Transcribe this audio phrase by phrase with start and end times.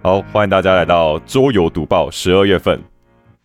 [0.00, 2.80] 好，欢迎大家来到桌游读报十二月份。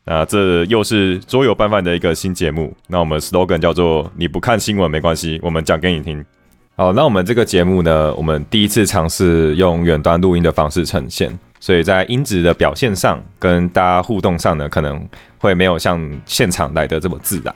[0.06, 2.72] 那这又是桌游拌饭的一个新节目。
[2.88, 6.24] 那我们 slogan 叫做“你不看新闻没关系，我们讲给你听”。
[6.78, 15.04] 好，那我们这个节目呢，我们第一次尝试用远端录音的方式呈现，所以在音质的表现上跟大家互动上呢，可能
[15.40, 17.54] 会没有像现场来的这么自然。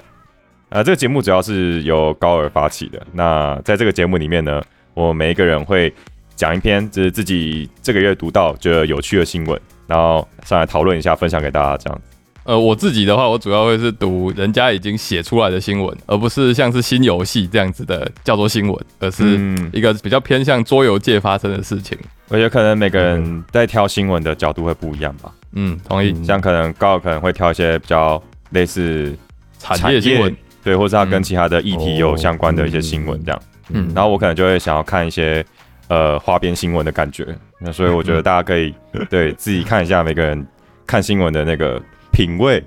[0.69, 2.99] 啊，这个节目主要是由高尔发起的。
[3.13, 4.59] 那在这个节目里面呢，
[4.95, 5.93] 我每一个人会
[6.37, 12.01] 讲一篇就是自己这个月读到觉得有趣的新闻，然后上来讨论一下，分享给大家这样。
[12.43, 19.37] 呃，我自己的话，我主要会是读人家已经写出来的新闻，而不是像是新游戏这样子的叫做新闻，而是
[19.73, 21.97] 一个比较偏向桌游界发生的事情。
[22.29, 25.29] 我觉得可能每个人在挑新闻的角度会不一样吧。
[25.53, 26.13] 嗯，同意。
[26.23, 29.13] 像可能高可能会挑一些比较类似
[29.59, 30.33] 产业新闻，
[30.63, 33.41] 对，或者他跟其他的议题有相关的一些新闻这样。
[33.71, 35.45] 嗯，然后我可能就会想要看一些
[35.87, 37.27] 呃花边新闻的感觉。
[37.59, 38.73] 那所以我觉得大家可以
[39.09, 40.45] 对自己看一下每个人
[40.85, 41.81] 看新闻的那个。
[42.09, 42.63] 品味，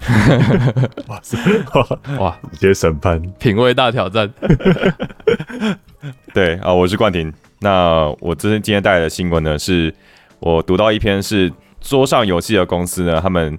[1.06, 1.38] 哇塞，
[2.18, 4.28] 哇，直接审判，品味大挑战。
[6.34, 7.32] 对啊，我是冠廷。
[7.60, 9.94] 那我这今天带来的新闻呢，是
[10.40, 13.56] 我读到一篇是桌上游戏的公司呢，他们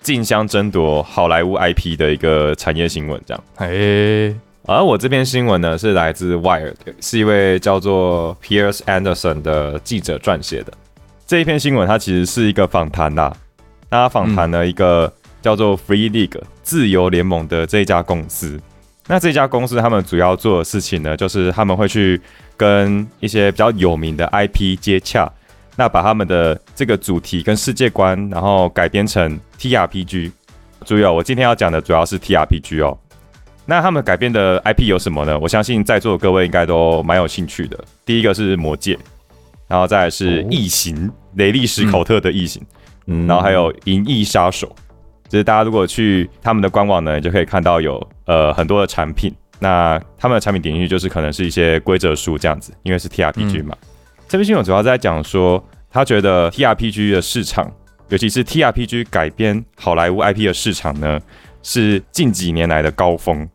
[0.00, 3.44] 竞相争夺好莱坞 IP 的一个产业新闻，这样。
[3.56, 4.34] 哎，
[4.68, 10.70] 而我这篇新闻呢，是来自 Wire，是一位叫做 Pierce Anderson 的记者撰写的。
[11.26, 13.34] 这一篇新闻，它其实是一个访谈啦。
[13.88, 18.60] 那访谈了一个叫做 Free League 自由联盟的这一家公司。
[19.06, 22.20] 那这家公司他们主要做的事情呢，就是他们会去
[22.54, 25.32] 跟一些比较有名的 IP 接洽，
[25.76, 30.30] 那把他们的这个主题跟世界观，然后改编成 TRPG。
[30.84, 32.98] 注意哦，我今天要讲的主要是 TRPG 哦。
[33.70, 35.38] 那他们改编的 IP 有什么呢？
[35.38, 37.78] 我相信在座的各位应该都蛮有兴趣的。
[38.06, 38.98] 第一个是魔戒，
[39.66, 42.62] 然后再来是异形，雷利史考特的异形。
[43.08, 44.66] 嗯然后还有《银翼杀手》，
[45.30, 49.30] 就是大家如果去他们的官网呢，就可以看到有呃很多的产品。
[49.58, 53.76] 那他们的产品点进去就是可能是一些规则书这样子，因为是 T R P G 嘛。
[54.26, 57.70] 这篇新闻主要在讲说，他觉得 T R P G 的市场，
[58.08, 61.20] 尤其是 T R P G 改编好莱坞 I P 的市场呢，
[61.62, 63.46] 是近几年来的高峰。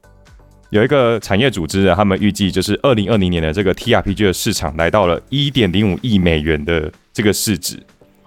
[0.74, 7.78] 有一个产业组织，他们预计就是二零二零年的这个 T R P G 的市场来到了一点零五亿美元的这个市值。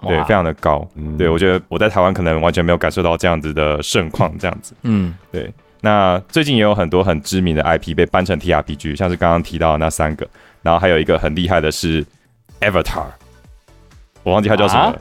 [0.01, 0.87] 对，非常的高。
[1.17, 4.73] 对我觉得我在台湾可能完全没有感受到这样子的盛况，这样子。
[4.83, 5.51] 嗯，对。
[5.81, 10.25] 那最近也有很多很知名的 IP 被搬成 TRPG，像是刚刚提到的那三个，
[10.61, 12.05] 然后还有一个很厉害的是
[12.61, 13.07] Avatar，
[14.23, 14.95] 我忘记它叫什么，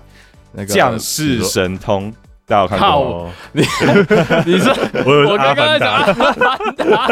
[0.50, 2.12] 那个降世神通。
[2.46, 3.28] 大家有看过？
[3.52, 3.62] 你
[4.46, 4.72] 你说
[5.04, 7.08] 我我刚刚在讲 阿凡达，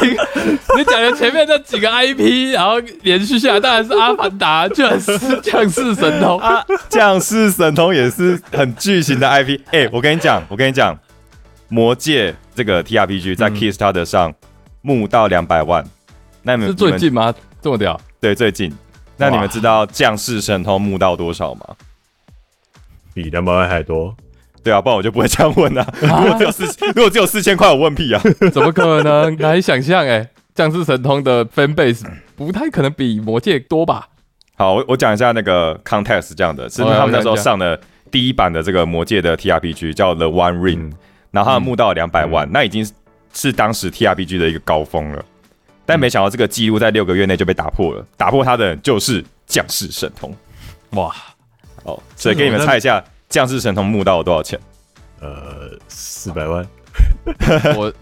[0.00, 0.08] 你
[0.78, 6.64] 你讲的前面那几个 IP，然后连续下来当然是阿凡达，居然是降世神通啊！
[6.88, 9.60] 降世神通也是很巨型的 IP。
[9.72, 10.98] 哎，我跟你讲，我跟你讲，
[11.68, 14.32] 魔戒这个 TRPG 在 Kickstarter 上
[14.80, 15.84] 募到两百万，
[16.42, 17.34] 那你们是最近吗？
[17.60, 18.00] 这么屌？
[18.20, 18.74] 对，最近。
[19.18, 21.66] 那你们知道降世神通募到多少吗？
[23.12, 24.16] 比两百万还多。
[24.62, 25.86] 对啊，不然我就不会这样问啊。
[26.00, 26.64] 如果只有四，
[26.94, 28.22] 如果只有四千块，我问屁啊？
[28.52, 29.36] 怎么可能？
[29.38, 30.28] 难以想象哎！
[30.54, 32.04] 降世神通的 fan base
[32.34, 34.08] 不太可能比魔界多吧？
[34.56, 37.80] 好，我我讲一下那个 context，这样的，是他们那时候上的
[38.10, 40.90] 第一版的这个魔界的 TRPG 叫 The One Ring，
[41.30, 42.84] 然后他们募到两百万，那已经
[43.32, 45.24] 是当时 TRPG 的一个高峰了。
[45.86, 50.34] 但没想到这个记录在六个月内就被打破了，打破它的就是降世神通。
[50.90, 51.14] 哇！
[51.84, 53.02] 哦，所以给你们猜一下。
[53.38, 54.58] 降世神童募到了多少钱？
[55.20, 56.66] 呃，四百万。
[57.76, 57.92] 我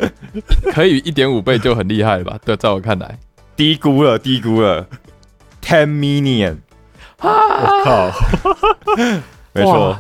[0.73, 2.39] 可以一点五倍就很厉害了吧？
[2.43, 3.19] 对，在我看来，
[3.55, 4.87] 低估了，低估了
[5.63, 6.57] ，ten million。
[7.21, 7.29] 我
[7.85, 8.11] 靠！
[9.53, 9.99] 没错，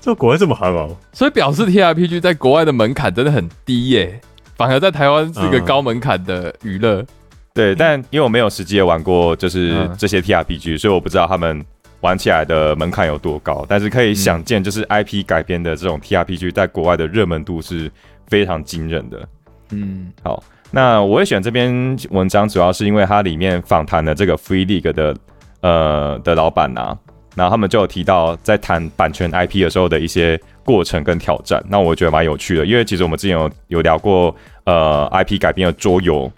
[0.00, 0.96] 这国外这么憨哦。
[1.12, 4.20] 所以表示 T R P G 在国外的门槛真的很低耶，
[4.56, 7.04] 反而在台湾是一个高门槛的娱乐。
[7.52, 11.64] 对，但因为我没有实际的玩过，就是这些 T R P G，所以我不知道他们。
[12.00, 13.66] 玩起来的门槛有多高？
[13.68, 17.90] 但是可以想见，就是 IP 改编的这种 TRPG 在国外的热门度是
[18.28, 19.28] 非常惊人的。
[19.70, 25.16] 嗯，好，那我会选这篇文章，主要是因为它里面访谈的这个 Free League 的
[25.60, 26.96] 呃的老板呐，
[27.34, 31.62] 然后他们就有提到在谈版权 IP 的时候的一些过程跟挑战。
[31.68, 34.34] 那我觉得蛮有趣的，因为其实我们之前有有聊过
[34.64, 36.30] 呃 IP 改编的桌游，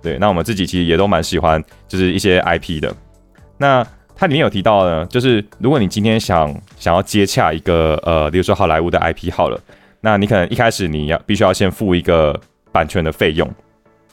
[0.00, 2.94] 对，那我们自己其实也都蛮喜欢，就是一些 IP 的。
[3.58, 3.86] 那
[4.20, 9.60] 它里面有提到呢，就是如果你今天想想要接洽一个呃，比如说好莱坞的 IP 好了，
[10.00, 12.38] 那你可能一开始你要必须要先付一个
[12.72, 13.48] 版权的费用，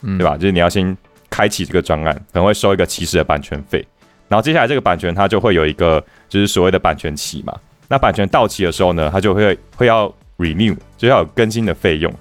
[0.02, 0.36] 嗯对吧？
[0.36, 0.96] 就是你要先
[1.28, 3.84] 开启这个专案，可能会收一个起始的版权费，
[4.28, 7.52] 然后接下来这个版权它就会有一个就是所谓的版权期嘛，
[7.88, 10.06] 那版权到期的时候呢，它就会会要
[10.38, 12.12] renew，就要有更新的费用。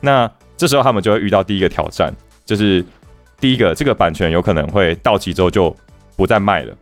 [0.00, 2.12] 那这时候他们就会遇到第一个挑战，
[2.44, 2.84] 就是
[3.40, 5.74] 第一个这个版权有可能会到期之后就
[6.14, 6.76] 不再卖了，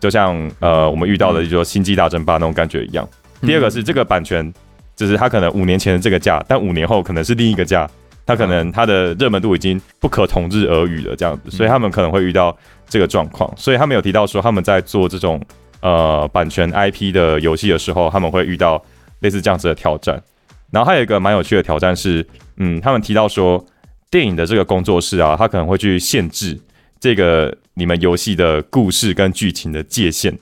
[0.00, 3.08] 就像呃我们遇到的就说《星际大争霸》那种感觉一样。
[3.42, 4.52] 第二个是这个版权，
[4.96, 7.88] 就是它可能五年前的这个价，但五年后可能是另一个价，
[8.26, 12.56] 它可能它的热门度已经不可同日而语了这样子，所以他们可能会遇到
[12.88, 13.50] 这个状况。
[13.56, 15.40] 所以他们有提到说他们在做这种
[15.80, 18.82] 呃版权 IP 的游戏的时候，他们会遇到
[19.20, 20.22] 类似这样子的挑战。
[20.70, 22.26] 然后还有一个蛮有趣的挑战是，
[22.58, 23.64] 嗯，他们提到说
[24.10, 26.56] 电影的这个工作室啊，他可能会去限制
[27.00, 30.38] 这个你们游戏的故事跟剧情的界限。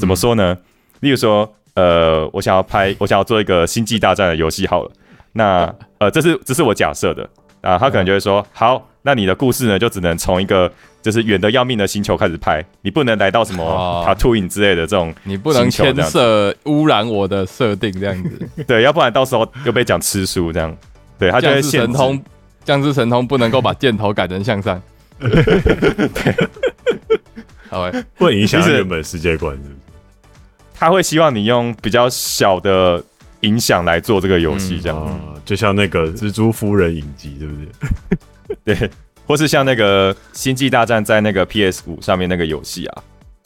[0.00, 0.58] 怎么说呢？
[1.00, 4.90] 例如说，呃，我想要拍，我想要做一个星际大战的游戏好了。
[5.32, 7.28] 那呃，这是这是我假设的
[7.60, 10.70] 啊，他可能就会说，好，那你的故事呢，就只能从一个
[11.00, 18.48] 就是远的要命的星球开始拍，你不能来到什么塔图影之类的这种，你不能牵涉污染我的设定这样子。
[18.66, 20.76] 对，要不然到时候又被讲吃书这样。
[21.18, 22.22] 对，他就会神通，
[22.64, 24.80] 降之神通不能够把箭头改成向上。
[27.68, 29.62] 好，会影响原本世界观，是？
[30.74, 33.02] 他会希望你用比较小的
[33.40, 37.54] 影响来做这个游戏，这样，就像那个蜘蛛夫人影集，对不
[38.64, 38.74] 对？
[38.76, 38.90] 对，
[39.26, 43.02] 或是像那个星际大战在那个 PS 五上面那个游戏啊，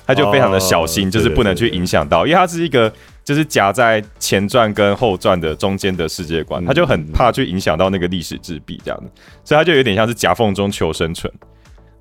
[0.06, 2.92] 他就非常的小心，就是不能去影响到，因为它是一个
[3.22, 9.10] 就是夹在前传跟后传的中间的世界观，他就很怕去影响到那个历史制币这样的，
[9.44, 11.32] 所以他就有点像是夹缝中求生存。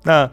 [0.06, 0.30] 那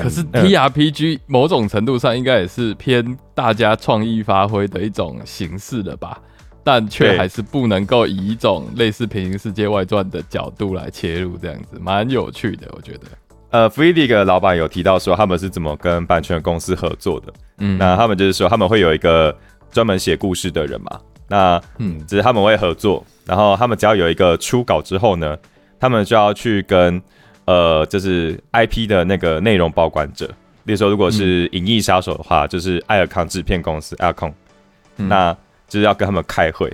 [0.00, 6.20] 可是 T R P G 某种程度上应该也是偏大家创意发挥的一种形式了吧？
[6.62, 13.06] 但却还是不能够以一种类似《平行世界外传》的角度来切入，这样子蛮有趣的，我觉得。
[13.50, 17.32] 呃，Free League 老板有提到说他们是怎么跟版权公司合作的。
[17.58, 19.36] 嗯，那他们就是说他们会有一个
[19.72, 21.00] 专门写故事的人嘛？
[21.26, 25.36] 那嗯，只是他们会合作，然后他们只要有一个初稿之后呢，
[25.80, 27.02] 他们就要去跟。
[27.48, 30.26] 呃，就是 IP 的那个内容保管者，
[30.64, 35.34] 例如说，如果是《银翼杀手》的话，就是艾尔康制片公司 o n 那
[35.66, 36.70] 就是要跟他们开会，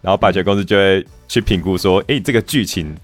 [0.00, 2.96] 然后版权公司就会去评估说，哎，这个剧情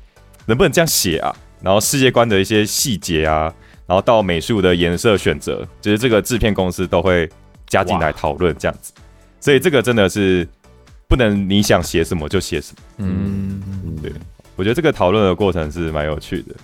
[0.47, 1.31] 能不能这样写啊？
[1.61, 3.53] 然后世界观的一些细节啊，
[3.87, 7.29] 然后到美术的颜色选择，就是这个制片公司都会
[7.67, 8.95] 加进来讨论这样子。
[9.41, 10.49] 所以这个真的是
[11.07, 12.83] 不能你想写什么就写什么。
[12.97, 13.61] 嗯，
[14.03, 14.11] 对，
[14.57, 16.55] 我觉得这个讨论的过程是蛮有趣的。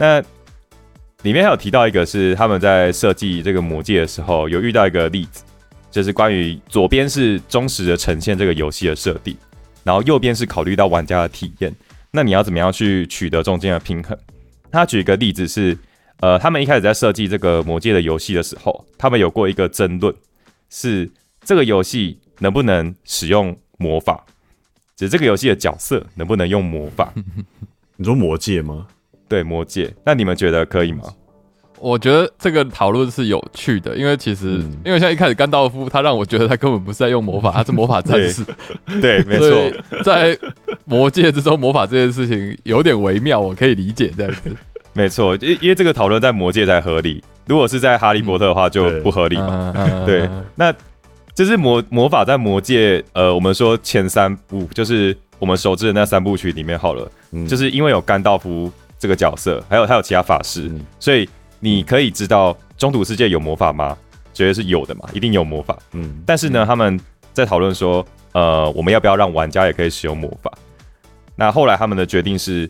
[0.00, 0.20] 那
[1.22, 5.42] 里面还有提到一个，是他们在设计这个魔戒的时候，有遇到一个例子，
[5.90, 9.36] 就是关于左边是忠实的呈现这个游戏的设定，
[9.82, 11.74] 然后右边是考虑到玩家的体验。
[12.12, 14.16] 那你要怎么样去取得中间的平衡？
[14.70, 15.76] 他举一个例子是，
[16.20, 20.14] 呃，他们一开始在设计这个魔戒的游戏的时候，他们有过一个争论，
[20.70, 21.10] 是
[21.42, 24.24] 这个游戏能不能使用魔法，
[24.94, 27.12] 就这个游戏的角色能不能用魔法？
[27.96, 28.86] 你说魔戒吗？
[29.28, 31.02] 对魔戒，那你们觉得可以吗？
[31.80, 38.44] 我觉得这个讨论是有趣的，因为其实，因为像一开始甘道夫，他让我觉得他根本不是在用魔法， 他是魔法战士。
[39.00, 40.36] 对，没错，在
[40.84, 44.50] 魔界之中，魔法这件事情有点微妙，我可以理解这样子。
[44.92, 49.72] 没错，因因为这个讨论在魔界才合理，如果是在哈利波特的话就不合理嘛。
[50.04, 50.74] 对，那
[51.32, 57.08] 就是魔魔法在魔界，呃，我们说前三部就是我们熟知的那三部曲里面好了，
[57.46, 58.68] 就是因为有甘道夫。
[58.98, 61.28] 这个角色还有还有其他法师，所以
[61.60, 63.96] 你可以知道中土世界有魔法吗？
[64.34, 65.78] 绝对是有的嘛，一定有魔法。
[65.92, 66.98] 嗯，但是呢，他们
[67.32, 70.52] 在讨论说，呃，我们要不要让玩家也可以使用魔法？
[71.36, 72.68] 那后来他们的决定是。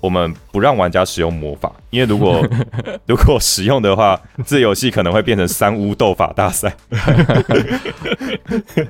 [0.00, 2.46] 我们不让玩家使用魔法，因为如果
[3.06, 6.74] 如果使用的话，这游戏可能会变成三巫斗法大赛。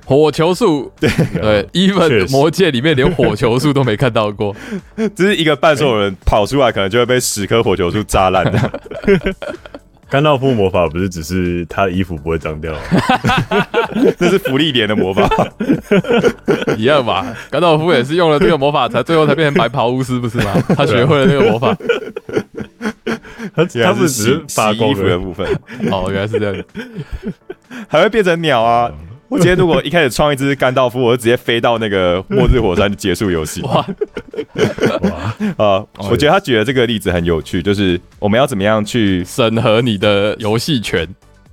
[0.05, 4.55] 火球术，对对，even 魔界里面连火球术都没看到过，
[5.17, 8.81] 只是一个半兽人跑出来，可能就会被十颗火球术炸烂的。
[10.11, 12.73] 甘道夫魔法不是只是他的衣服不会脏掉，
[14.19, 15.29] 那是福利点的魔法，
[16.77, 17.27] 一样吧？
[17.51, 20.53] 甘道夫也是用了这个魔法，才最后才变成白袍巫师，不是吗？
[20.75, 21.77] 他学会了那个魔法，
[23.55, 25.47] 他他是只是洗衣服的部分，
[25.91, 26.65] 哦，原来是这样，
[27.87, 28.91] 还会变成鸟啊！
[29.31, 33.61] 我今天如果一开始创一只甘道夫，我就直接飞到那个末日火山就结束游戏。
[33.63, 33.87] 哇！
[35.59, 41.07] 啊，我觉得他举的这个例子很有趣，就是我们要怎么样去审核你的游戏权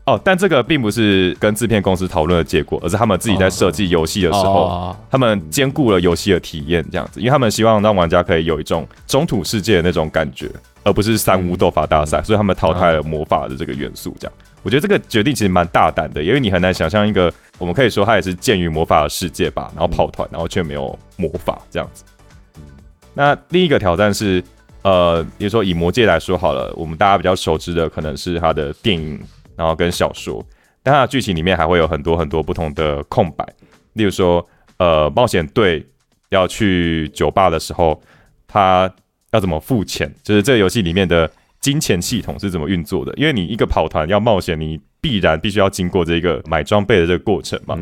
[0.06, 0.18] 哦。
[0.24, 10.50] 但这个并不是跟制片公司讨论的结果，而是他们自己在设计游戏的时候，他们兼顾了游戏的体验这样子，因为他们希望让玩家可以有一种中土世界的那种感觉。
[10.86, 14.16] 而不是三无斗法大赛，所以他们淘汰了魔法的这个元素。
[14.20, 14.34] 这样，
[14.66, 22.04] 我觉得这个决定其实蛮大胆的，因为你很难想象一个我们可以说它也是鉴于魔法的世界吧，然后跑团，然后却没有魔法这样子。
[23.14, 24.44] 那另一个挑战是，
[24.82, 29.22] 呃，比如说以魔界来说好了，我们大家比较熟知的可能是它的电影，
[29.56, 30.44] 然后跟小说，
[30.82, 33.48] 但它的剧情里面还会有很多很多不同的空白，
[33.94, 34.44] 例如说，
[34.78, 35.86] 呃，冒险队
[36.30, 38.02] 要去酒吧的时候，
[38.48, 38.92] 他
[39.30, 40.12] 要怎么付钱？
[40.24, 41.30] 就是这个游戏里面的
[41.66, 43.12] 金钱系统是怎么运作的？
[43.18, 47.76] 因为你一个跑团要冒险，你必然必须要经过这个买装备的这个过程嘛。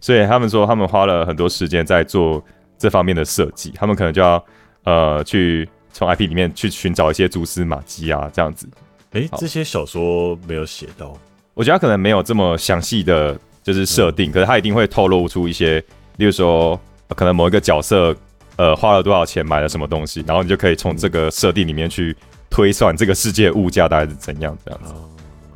[0.00, 2.44] 所以他们说，他们花了很多时间在做
[2.76, 4.44] 这方面的设计，他们可能就要。
[4.84, 8.68] 呃，去从 IP 里面去寻找一些蛛丝马迹啊，这样子。
[9.12, 11.16] 哎，这些小说没有写到，
[11.54, 15.78] 我觉得他可能没有这么详细的就是设定，可是他一定会透露出一些，
[16.16, 16.76] 例如说，
[17.14, 18.12] 可能某一个角色
[18.56, 22.16] 呃花了多少钱买了什么东西，然后你就可以从这个设定里面去
[22.50, 24.94] 推算这个世界物价大概是怎样这样子。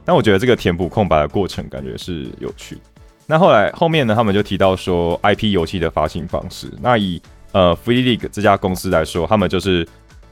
[0.05, 2.79] 但我觉得这个填补空白的过程感觉是有趣。
[3.27, 7.21] 那后来后面呢，他们就提到说 IP 游戏的发行方式，那以
[7.53, 9.87] 呃，Free League 这家公司来说，他们就是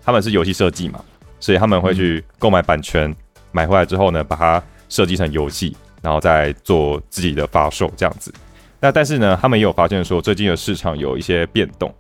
[0.05, 1.03] 他们是游戏设计嘛，
[1.41, 3.13] 所以他们会去购买版权，
[3.51, 8.33] 买回来之后呢，把它设计成游戏，然后再做自己的发售这样子。
[8.79, 11.93] 那但是呢，他们也有发现说，最近的市场有一些变动，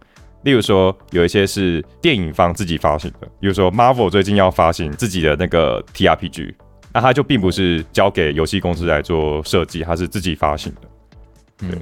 [0.45, 6.55] 例如说有一些是电影方自己发行的，比如说 Marvel 最近要发行自己的那个 TRPG，
[6.93, 11.69] 那它就并不是交给游戏公司来做设计，它是自己发行的。
[11.69, 11.79] 对，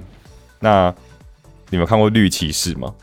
[0.60, 0.94] 那
[1.70, 2.94] 你们看过绿骑士吗？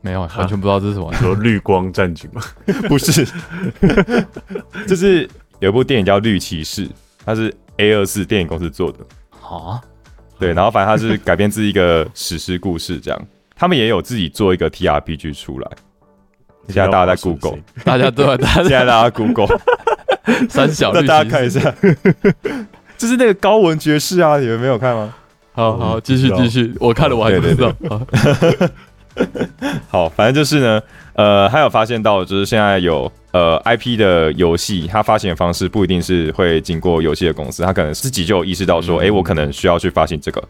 [0.00, 1.12] 没有，完全不知道这是什么。
[1.18, 2.42] 说绿光战警吗？
[2.88, 3.26] 不是，
[4.86, 5.28] 就是
[5.60, 6.86] 有一部电影叫《绿骑士》，
[7.24, 8.98] 它是 A 二四电影公司做的。
[9.40, 9.80] 啊？
[10.38, 13.26] 对，然后反正它是改编自一个史诗故事，这样。
[13.56, 15.68] 他们也有自己做一个 TRPG 出来。
[16.68, 19.48] 现在大家在 Google，大家都在，现在大家 Google
[20.48, 21.74] 三小，那大家看一下，
[22.96, 25.12] 就是那个高文爵士啊，你们没有看吗？
[25.54, 27.74] 好好，继续继续，我看了我还不知道。
[29.90, 30.80] 好，反正就是呢，
[31.14, 40.42] 呃，还有发现到，就是现在有呃 IP 的游戏，它发行的方式不一定是会经过游戏的公司，它可能自己就有意识到说，哎，我可能需要去发行这个。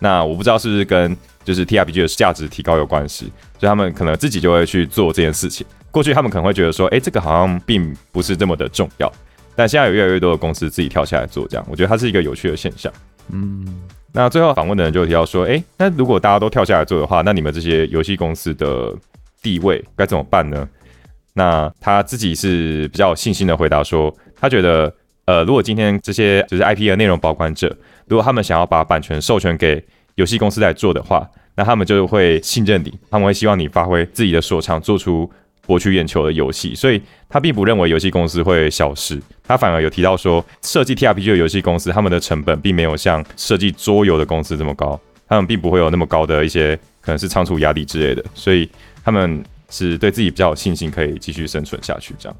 [0.00, 5.66] 那我不知道是不是跟就是 TRPG 的价值提高有关系，所以他们可能自己就会去做这件事情。
[5.90, 9.10] 过去他们可能会觉得说，哎，这个好像并不是这么的重要，
[9.56, 12.92] 但现在有越来越多的公司自己跳下来做这样，我觉得它是一个有趣的现象。
[13.32, 13.66] 嗯。
[14.12, 18.92] 那最后访问的人就提到说，哎，那如果大家都跳下来做的话，那你们这些游戏公司的
[19.40, 20.68] 地位该怎么办呢？
[21.32, 24.92] 那他自己是比较有信心的回答说，他觉得，
[25.26, 27.68] 呃，如果今天这些就是 IP 的内容保管者，
[28.08, 29.80] 如果他们想要把版权授权给
[30.14, 35.30] 游戏公司来做的话，那他们就会信任你，他们会希望你发挥自己的所长，做出。
[35.66, 39.20] 博取眼球的游戏，所以他并不认为游戏公司会消失。
[39.44, 44.98] 他反而有提到说，设计 TRPG 的游戏公司，他们的成本并没有像设计桌游的公司这么高，
[45.28, 48.68] 他们并不会有那么高的一些可能是仓储压力之类的，所以
[49.04, 52.14] 他们是对自己比较有信心，可以继续生存下去。
[52.18, 52.36] 这样，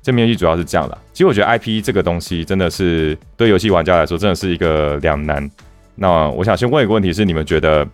[0.00, 0.96] 这面游戏主要是这样的。
[1.12, 5.50] 其实我觉得 IP 这个东西真的是对游戏玩家来说真的是一个两难。
[5.94, 7.86] 那我想先问一个问题：是你们觉得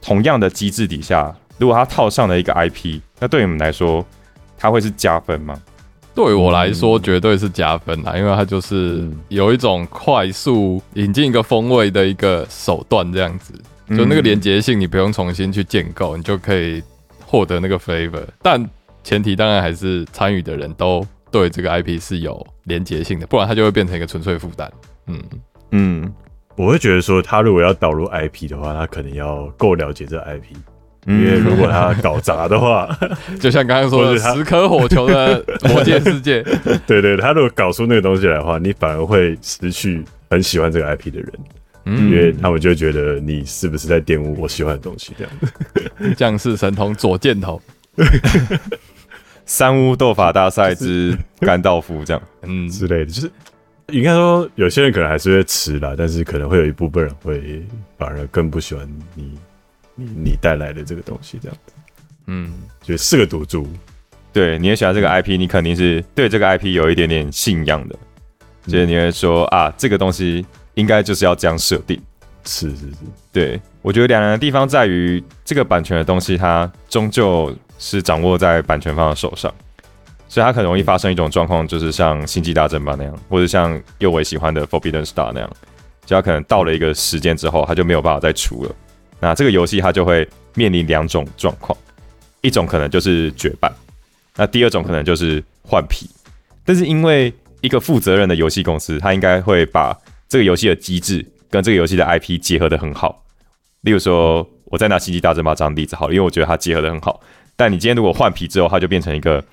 [0.00, 4.04] 同样的机制底下，如果它套上了一个 IP，那对你们来说？
[4.58, 5.60] 它会是加分吗？
[6.14, 13.52] 对我来说，绝对是加分啦，因为它就是有一种快速引进一个风味的一个手段，这样子，
[13.88, 16.80] 就那个连接性，你不用重新去建构，你就可以
[17.26, 18.22] 获得那个 flavor。
[18.40, 18.64] 但
[19.02, 24.70] 前提当然还是参与的人都对这个 IP 是有连接性的，不然它就会变成一个纯粹负担。
[25.08, 25.20] 嗯
[25.72, 26.14] 嗯，
[26.56, 30.56] 我会觉得说，他如果要导入 IP 的话，他可能要够了解这 IP。
[31.04, 32.88] 因为如果他搞砸的话，
[33.40, 36.44] 就像刚刚说的十颗火球的 魔界世界，
[36.86, 41.32] 对对，他如果搞出那个东西来的话，你反而会失去很喜欢这个 IP 的人，
[41.98, 45.32] 因为他们就觉得你是不是在玷污我喜欢的东西这样。
[46.14, 47.60] 将士神童左箭头，
[49.44, 52.68] 三巫斗法大赛之甘道夫这样，嗯。
[52.68, 53.30] 之类的，就是
[53.88, 57.62] 应该说有些人可能还是会吃啦，但是可能会有一部分人会
[57.98, 59.38] 反而更不喜欢你。
[59.94, 61.72] 你你带来的这个东西，这样子，
[62.26, 63.68] 嗯，就是个赌注。
[64.32, 67.96] 对，你也喜欢这个 IP，你肯定是对这个 IP 有一点点信仰的，
[68.66, 72.00] 所以你会说啊，这个东西应该就是要这样设定。
[72.46, 72.96] 是是是，
[73.30, 79.52] 对我觉得两难的地方在于，这个版权的东西，它终究是掌握在版权方的手上，
[80.32, 85.56] 所以它很容易发生一种状况，就是像《星际大争霸》那样，或者像右伟喜欢的《Forbidden Star》那样，
[86.06, 88.74] 就它可能到了一个时间之后，它就没有办法再出了。
[89.20, 91.76] 那这个游戏它就会面临两种状况，
[92.40, 93.70] 一种可能就是绝版，
[94.34, 96.08] 那第二种可能就是换皮。
[96.64, 99.94] 但是因为一个负责任的游戏公司，它应该会把
[100.30, 103.22] 这个游戏的机制跟这个游戏的 IP 结合的很好。
[103.82, 107.20] 例如说，我在拿《星际大争霸》这样例子好了，因为我觉得它结合的很好。
[107.54, 109.44] 但你今天如果换皮之后，它就变成一个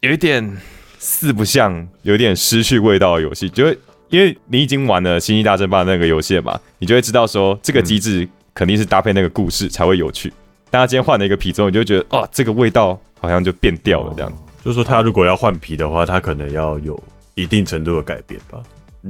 [0.00, 0.56] 有一点
[0.98, 3.78] 四不像、有点失去味道的游戏，就会
[4.08, 10.32] 因为你已经玩了《星际大争霸》那个游戏嘛，你就会知道说这个机制肯定是搭配那个故事才会有趣。
[10.70, 14.32] 但他今天换了一个皮之后，你就觉得哦，这个味道好像就变掉了这样。
[14.64, 16.98] 就是说，他如果要换皮的话，他可能要有
[17.34, 18.58] 一定程度的改变吧，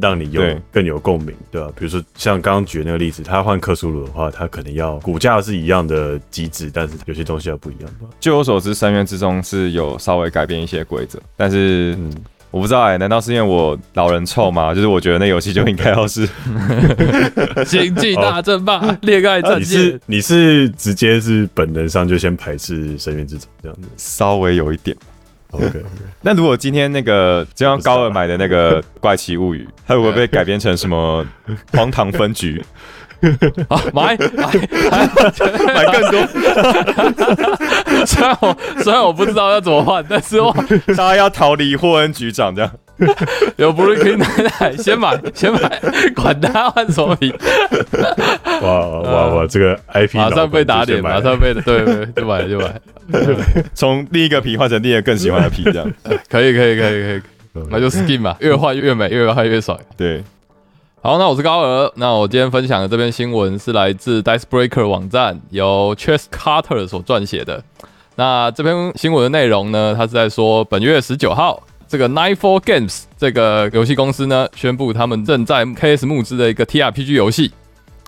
[0.01, 1.71] 让你有更有共鸣，对吧？
[1.77, 8.07] 比如说像刚刚举的那个例子，他换克苏鲁的话，他可能要骨架是一样的机制，但是有些东西要不一样吧。
[8.21, 12.13] 据我所知，深渊之中是有稍微改变一些规则，但是嗯。
[12.53, 14.75] 我不知道哎，难道是因为我老人臭吗？
[14.75, 16.29] 就是我觉得那游戏就应该要是
[17.65, 24.97] 星际大争霸、恋爱战你是你是直接是本能上就先排斥深渊之中这样子，稍微有一点。
[25.53, 25.83] OK，
[26.23, 31.27] 那如果今天那个就像高尔买的那个 怪奇物语，它会不会被改编成什么
[31.73, 32.63] 荒唐分局？
[33.69, 34.47] 啊，买买
[35.75, 36.27] 买更多。
[38.07, 40.51] 虽然我虽然我不知道要怎么换，但是我
[40.97, 42.71] 他要逃离霍恩局长这样。
[43.57, 44.27] 有布鲁克林奶
[44.61, 45.81] 奶，先买 先买，
[46.15, 47.33] 管他换什么皮。
[48.63, 49.47] 哇哇哇！
[49.47, 52.81] 这个 IP 马上被打脸，马上被对对，就买就买。
[53.75, 55.93] 从另一个皮换成另一个更喜欢的皮，这样
[56.29, 57.23] 可以可以可以可以，
[57.71, 59.77] 那就 skin 吧，越换越美，越换越帅。
[59.97, 60.23] 对。
[61.03, 61.91] 好，那我是高尔。
[61.97, 67.65] 那我今天分享的这篇新闻是来自 Dicebreaker 网站，由 Chess Carter 所撰写的。
[68.17, 77.51] 那这篇新闻的内容呢，他是在说，本月十九号，这个 night four Games 这个游戏公司呢，宣布他们正在 KS 募资的一个 TRPG 游戏。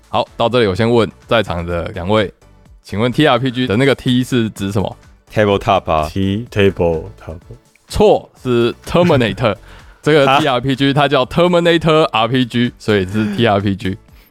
[0.08, 2.32] 好，到这里我先问在场的两位，
[2.80, 4.96] 请问 TRPG 的那个 T 是指什么
[5.34, 7.40] ？Tabletop 啊，T Tabletop，
[7.88, 9.56] 错，是 Terminator。
[10.00, 13.44] 这个 T R P G 它叫 Terminator R P G，所以是 T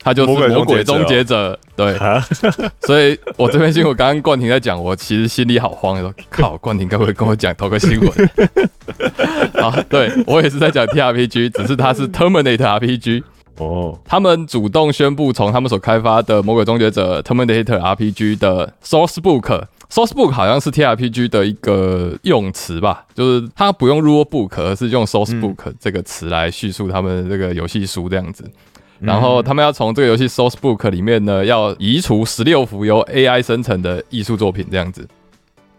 [0.03, 1.57] R P G，它就是魔鬼终结者。
[1.75, 1.97] 对，
[2.81, 8.11] 所以我这边新闻刚刚冠廷在讲，我其实心里好慌，说靠，冠廷该不会跟我讲同个新闻？
[9.61, 13.23] 好，对我也是在讲 T R P G，只是它是 Terminator R P G。
[13.57, 19.65] 哦，他们主动宣布从他们所开发的魔鬼终结者 Terminator R P G 的 Source Book。
[19.91, 28.49] Sourcebook 好像是 TRPG 的一个用词吧，就是它不用 rule book，而是用 sourcebook 这个词来叙述他们这个游戏书这样子。
[29.01, 35.07] 然后他们要从这个游戏 sourcebook 里面呢，要移除十六幅由 AI 生成的艺术作品这样子。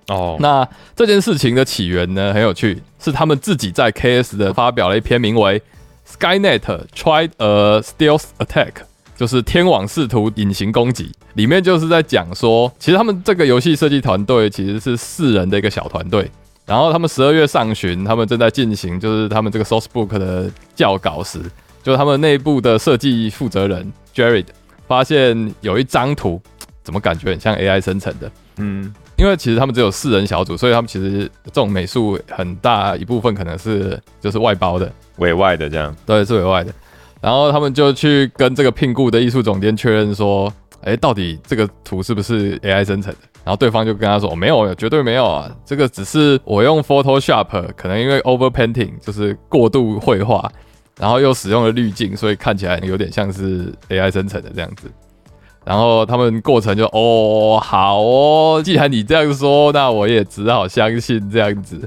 [0.09, 5.63] 哦，那这件事情的起源呢很有趣，是他们自己在 KS 的发表了一篇名为
[6.07, 6.61] Skynet
[6.95, 8.73] tried a stealth attack。
[9.15, 16.29] 就是天网试图隐形攻击，里面就是在讲说，其实他们这个游戏设计团队其实是四人的一个小团队，
[16.67, 21.39] 然后他们十二月上旬，他们正在进行就是他们这个 source book 的校稿时，
[21.83, 24.47] 就他们内部的设计负责人 Jared
[24.87, 26.41] 发现有一张图，
[26.83, 28.31] 怎么感觉很像 AI 生成的？
[28.57, 36.73] 嗯，因为其实他们只有四人小组，所以他们其实这种美术很大一部分可能是就是外包的、委外的这样，对，是委外的。
[37.21, 45.51] 然后他们就去跟这个聘雇的艺术总监确认说：“哎，到底这个图是不是 AI 生成的？”然后对方就跟他说：“没有，绝对没有啊！
[45.65, 50.51] 这个只是我用 Photoshop，可能因为 Overpainting 就是过度绘画，
[50.99, 54.91] 然后又使用了滤镜，所以看起来有点像是 AI 生成的这样子。”
[55.65, 61.81] 然后他们过程就：“哦，好哦，既然你这样说，那我也只好相信这样子。”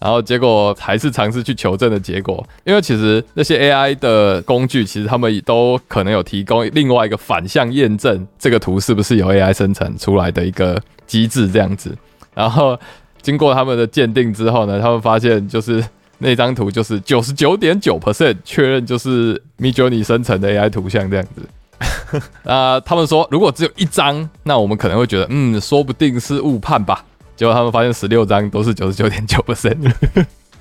[0.00, 11.94] 然后结果还是尝试去求证的结果，因为其实那些 AI 的工具，其实他们都可能有提供另外一个反向验证这个图是不是由 AI 生成出来的一个机制这样子。
[12.32, 12.78] 然后
[13.20, 15.84] 经过他们的鉴定之后呢，他们发现就是
[16.18, 21.48] 那张图就是九十九点九 percent 确认就是 Midjourney 生成的 AI 图像这样子。
[22.42, 27.04] 啊，他们说如果只有一张，那我们可能会觉得嗯，说不定是误判吧。
[27.36, 29.78] 结果他们发现十六张都是九十九点九 percent，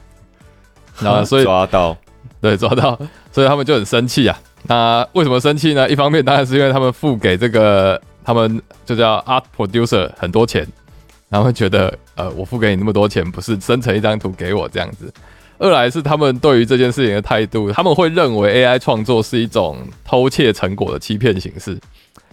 [1.01, 1.97] 然后所以抓到，
[2.39, 2.99] 对抓到，
[3.31, 4.39] 所以他们就很生气啊。
[4.63, 5.89] 那为什么生气呢？
[5.89, 10.67] 一方面当然是因为他们付给这个他们就叫 art producer 很多钱，
[11.29, 15.11] 然后觉得呃我付给你那么多钱，不是生成一张图给我这样子。
[15.59, 21.77] 二来是他们对于这件事情的态度，他们会认为 AI 创作是一种偷窃成果的欺骗形式。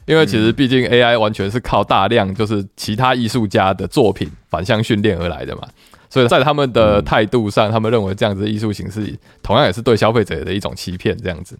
[0.07, 5.63] 因为其实毕竟 AI 完全是靠大量就是其他艺术家的作品反向训练而来的嘛，
[6.11, 11.59] 所以在他们的态度上，他们认为这样子的艺术形式同样也是对消费者的一种欺骗，这样子，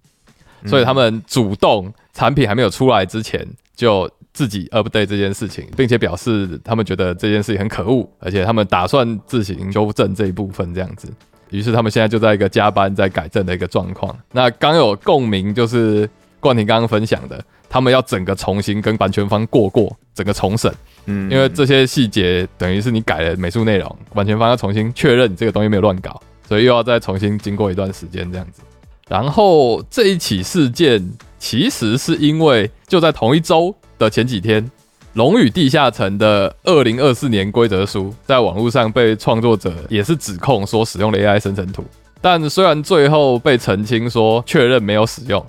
[0.67, 11.09] 所以他们主动产品还没有出来之前就自己 update 这件事情，并且表示他们觉得这件事情很可恶，而且他们打算自行修正这一部分这样子。
[11.55, 14.17] 于是他们现在就在一个加班在改正的一个状况。
[14.33, 16.09] 那刚有共鸣，就是
[16.41, 20.73] 冠廷刚刚分享的，他们要整个重新跟版权方过过，整个重审。
[21.07, 28.61] 嗯，因为这些细节等于是你改了美术内容，版权方要重新确认你这个东西没有乱搞，所以又要再重新经过一段时间这样子。
[29.09, 34.69] 然后这一起事件其实是因为就在同一周的前几天。
[35.15, 41.85] 龙与地下城的二零二四年规则书在网络上被创作者也是指控说使用了 AI 生成图，
[42.21, 45.45] 但虽然最后被澄清说确认没有使用，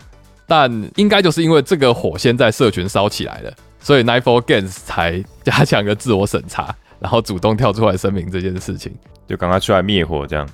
[0.45, 8.93] 但应该就是因为这个火先在社群烧起来了，所以 Nine Four Games 才加强了自我审查，然后主动跳出来声明这件事情，
[9.27, 10.47] 就赶快出来灭火这样。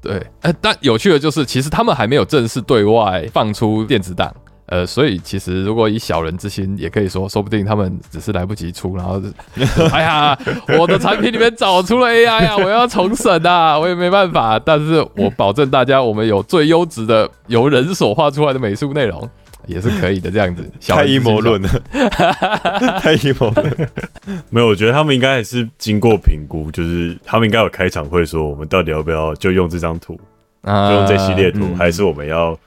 [0.00, 4.34] 对，哎，但有趣的就是，其实他们还没有正式对外放出电子档。
[4.66, 9.20] 呃，所以其实如果以小人之心，也可以说，说不定他们只是来不及出，然后，
[9.92, 10.36] 哎呀，
[10.78, 14.58] 我的产品里面找出了 AI 啊，我要重审啊，我也没办法。
[14.58, 19.28] 但是我保证大家，我们有最优质的由人所画出来的美术内容，
[19.66, 20.30] 也是可以的。
[20.30, 21.68] 这样子，太阴谋论了，
[23.00, 23.88] 太阴谋论。
[24.48, 30.18] 没有，我觉得他们应该也是经过评估，就是他们应该有开场会说，我们到底要不要就用这张图，
[30.64, 32.58] 就用这系列图，还是我们要。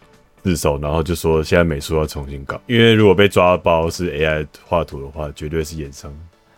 [0.48, 6.10] 自首，然后就说现在美术要重新搞，因为如果被抓包是 AI 画图的话，绝对是演伤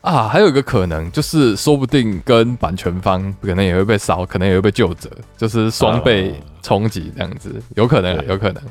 [0.01, 0.27] 啊。
[0.27, 8.61] 还有一个可能就是，说不定跟版权方可能也会被烧，可能也会被救责，就是双倍冲击这样子，有可能，有可能。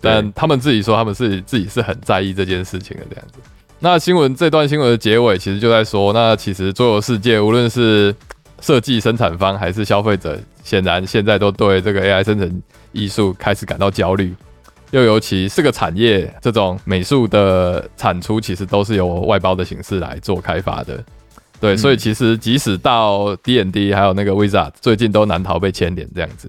[0.00, 3.38] 但他们自己说他们是自己是很在意这件事情的这样子。
[3.78, 8.12] 那新闻这段新闻的结尾其实就在说，那其实桌游世界无论是
[8.60, 14.34] 设计生产方还是消费者，显然现在都对这个 AI 生成艺术开始感到焦虑。
[14.94, 21.04] 又尤其是个产业，这种美术的产出其实都是由外包的形式来做开发的，
[21.60, 26.48] 对，所以其实即使到 D N D 还有那个 Visa，最近都难逃被牵连这样子。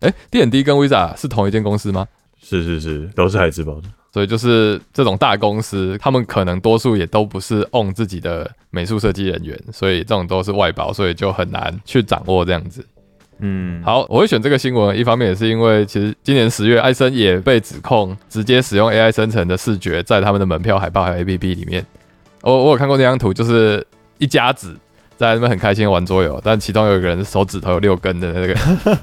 [0.00, 2.06] 哎，D N D 跟 Visa 是同一间公司吗？
[2.42, 3.84] 是是是，都是海之宝的。
[4.12, 12.84] 所以就是这种大公司，他们可能多数也都不是 own 自己的美术设计人员，所以这种都是外包，所以就很难去掌握这样子。
[13.44, 21.84] 嗯，好，我会选这个新闻，一方面也是因为其实今年十月，艾森也被指控直接使用 AI 生成的视觉在他们的门票、海报还有 APP 里面。
[22.40, 23.84] 我我有看过那张图，就是
[24.18, 24.76] 一家子
[25.16, 28.98] 在那边很开心玩桌游，但其中有一个人手指头有六根的那个。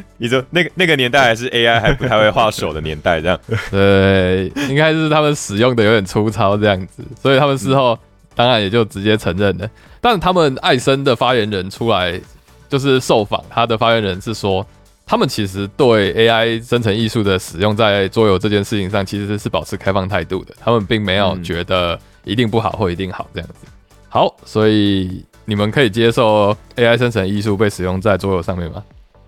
[0.18, 7.98] 你说那个那个年代还是 AI 还不太会画手的年代，这样 对，应该是他们使用的有点粗糙这样子，所以他们事后
[8.34, 9.66] 当然也就直接承认了。
[10.02, 12.20] 但他们艾森的发言人出来。
[12.68, 14.66] 就是受访，他的发言人是说，
[15.06, 20.54] 他们其实对 AI 生成艺术的使用在桌游这件事情上，其实是保持开放态度的。
[20.60, 23.66] 他们并没有觉得一定不好或一定好这样子。
[24.08, 28.82] 好，所以你们可以接受 AI 生成艺术被使用在桌游上面吗？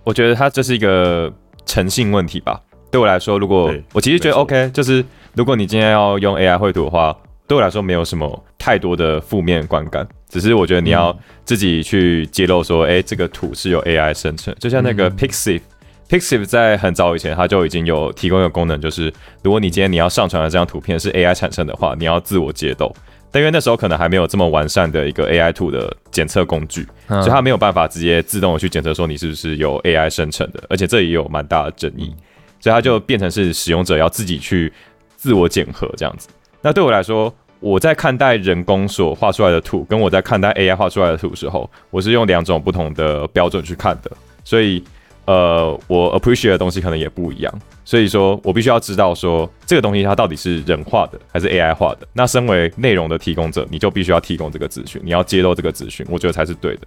[0.04, 1.32] 我觉得它这是一个
[1.66, 2.60] 诚信问题吧。
[2.90, 7.16] 对我来说，如果我其实觉得 OK，就是如果你今天要用 AI 绘图的话，
[7.50, 10.06] 对我来说没有什么太多的负面观感。
[10.28, 22.94] 只是我觉得你要自己去揭露说，哎，这个图是由 AI 生成，就像那个 Pixiv，Pixiv 在很早以前它就已经有提供一个功能，就是如果你今天你要上传的这张图片是 AI 产生的话，你要自我揭露。
[23.32, 32.14] 但因为那时候可能还没有这么完善的一个 AI 图的检测工具，所以它没有办法直接自动的去检测说你是不是有 AI 生成的，而且这也有蛮大的争议，
[32.60, 34.72] 所以它就变成是使用者要自己去
[35.16, 36.28] 自我检核这样子。
[36.62, 37.34] 那对我来说。
[37.60, 44.10] 我在看待人工所画出来的图，跟我在看待 AI 画出来的图时候，我是用两种不同的标准去看的，
[44.42, 44.82] 所以
[45.26, 47.60] 呃，我 appreciate 的东西可能也不一样。
[47.84, 52.06] 所以说我必须要知道说这个东西它到底是人画的还是 AI 画的。
[52.12, 56.82] 那身为内容的提供者，你就必须要提供这个资讯，你要揭露这个资讯，我觉得才是对的。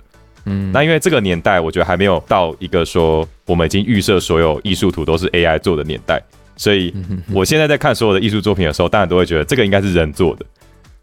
[0.45, 6.21] 嗯，那因为这个年代，我觉得还没有到一个说我们已经预设所有艺术图都是 AI 做的年代，
[6.57, 6.93] 所以
[7.33, 10.45] 我现在在看所有的艺术作品的时候，当然都会觉得这个应该是人做的。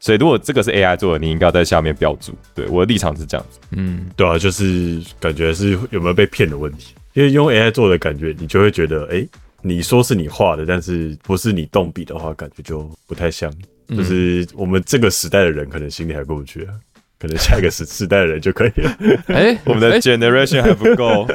[0.00, 2.32] 所以，如果这个是 AI 做的，你应该要在下面标注。
[2.54, 3.60] 对我的立场是这样子。
[3.72, 6.94] 嗯，对啊，就是感觉是有没有被骗的问题。
[7.12, 9.26] 因为用 AI 做的感觉，你就会觉得，哎，
[9.62, 13.52] 你说是你画的，但是不是你动笔的话，感觉就不太像。
[13.88, 16.72] 就是我们这个时代的人，可能心里还过不去啊。
[17.20, 18.96] 可能下一个时时代的人就可以了。
[19.28, 21.28] 哎， 我们的 generation 还不够。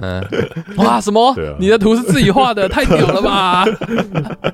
[0.00, 0.24] 嗯，
[0.78, 1.34] 哇，什么？
[1.34, 3.64] 对啊，你的图是自己画的，太屌了吧？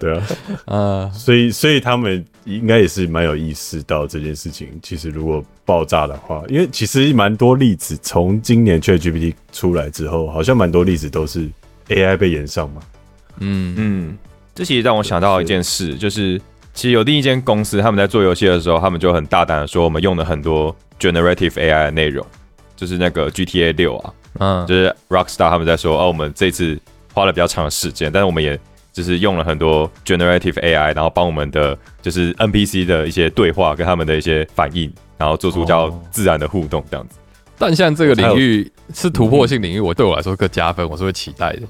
[0.01, 0.23] 对啊，
[0.65, 4.69] 呃，所以所以他们应该也是蛮有意识到这件事情。
[4.83, 11.47] 其实如果爆炸的话，因为其实蛮多例子，从今年 ChatGPT 出来之后，好像蛮多例子都是
[11.89, 12.81] AI 被延上嘛。
[13.41, 14.19] 嗯嗯，
[14.55, 16.41] 这其实让我想到一件事，就是。
[16.75, 22.27] 其实有另一间公司，他们在做游戏的时候，他们就很大胆的说，我们用了很多 generative AI 的内容，
[22.75, 26.79] 就是那个 GTA 六啊，嗯，就是 Rockstar 他们在说，哦，我们这次
[27.13, 28.59] 花了比较长的时间，但是我们也
[28.93, 37.19] 就是用了很多 generative AI，然后帮我们的就是 NPC 的一些对话跟他们的一些反应，然后做出比较自然的互动这样子。
[37.59, 41.63] 但像这个领域是突破性领域，我对我来说更加分，我是会期待的。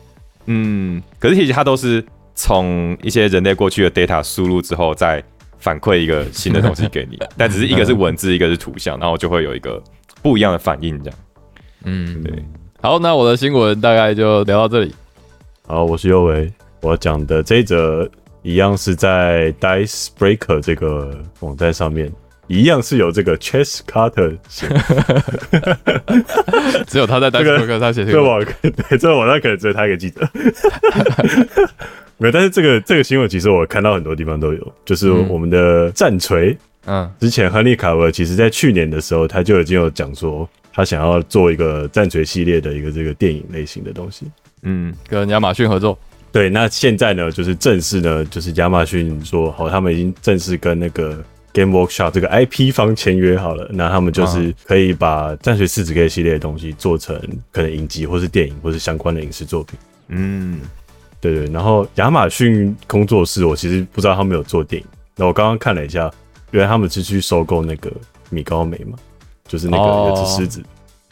[0.46, 5.22] 嗯，可是其实它都是从一些人类过去的 data 输入之后，再
[5.58, 9.82] 反馈一个新的东西给你， 但只是一个是文字，一个是图像，然后就会有一个
[10.22, 11.18] 不一样的反应，这样。
[11.84, 12.44] 嗯，对。
[12.80, 14.94] 好，那我的新闻大概就聊到这里。
[15.66, 18.08] 好，我是尤维，我讲的这一则
[18.42, 22.12] 一样是在 Dice Breaker 这个网站上面。
[22.48, 24.68] 一样是有这个 Chess Carter 写，
[26.86, 30.28] 只有他在单个他写这个网 对这个网站可能只有他一个记得。
[32.22, 36.56] 没有，但是这个这个新闻其实我看到很多地方都有，就是我们的战锤，
[36.86, 44.26] 嗯，之前亨利卡维其实在去年的时候他就已经有讲说他想要做一个战锤系列的一个这个电影类型的东西，
[44.62, 45.98] 嗯，跟亚马逊合作。
[46.30, 51.22] 对，那现在呢就是正式呢就是亚马逊说好，他们已经正式跟那个。
[51.54, 57.14] Game Workshop 这个 IP 方签约好了，那他们就是可以把战锤四子 K 系列的东西做成
[57.50, 59.78] 可能影集或是电影或是相关的影视作品。
[60.08, 60.60] 嗯，
[61.22, 61.46] 对对。
[61.46, 64.86] 然后亚马逊工作室，我其实不知道他们有做电影。
[65.16, 66.12] 那我刚刚看了一下，
[66.50, 67.90] 原来他们是去收购那个
[68.28, 68.98] 米高梅嘛，
[69.48, 70.62] 就是那个有只狮子。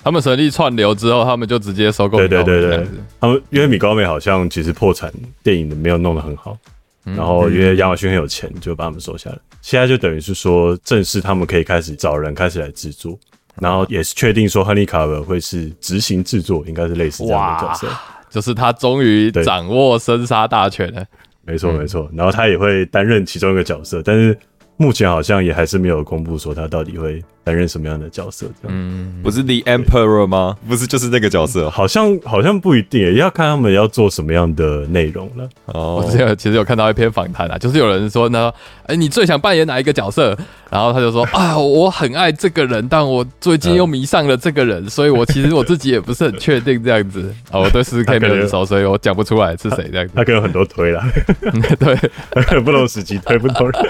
[0.02, 2.18] 他们成立串流之后，他们就直接收购。
[2.18, 2.86] 对对对对，
[3.20, 6.56] 他们因为米高梅好像其实破产，电影的没有弄得很好。
[7.02, 9.38] 然后因为亚马逊很有钱，就把他们收下来。
[9.62, 13.18] 现在就等于是说，正式他们可以开始找人开始来制作，
[13.56, 17.88] 然后也是确定说，亨利卡尔会是执行制作，应该是类似这样的角色，
[18.30, 21.04] 就是他终于掌握生杀大权了。
[21.44, 24.34] 没错没错，然后他也会担任其中一个角色，但是。
[24.76, 28.46] 目前好像也还是没有公布说他到底会担任什么样的角色。
[28.66, 30.56] 嗯，不是 The Emperor 吗？
[30.68, 31.68] 不是，就是那个角色。
[31.70, 35.48] 好像好像不一定，也要看他们要做什么样的内容了。
[35.66, 38.52] 哦，我之前其实有看到一篇访谈啊，就是有人说呢，
[38.86, 40.36] 哎，你最想扮演哪一个角色？
[40.70, 47.34] 然后他就说 啊，我很爱这个人，但我最近又迷上了这个人，所以我其实我自己也不是很确定这样子。
[47.50, 50.08] 啊，我对四 K 没有很熟，所以我讲不出来是谁这样。
[50.14, 51.02] 他可能很多推了，
[51.78, 53.82] 对， 不同时期推不同人。